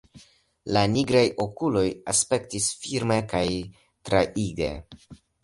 La 0.77 0.81
nigraj 0.93 1.21
okuloj 1.45 1.83
aspektis 2.13 2.71
firme 2.87 3.19
kaj 3.35 3.45
traige. 4.09 4.73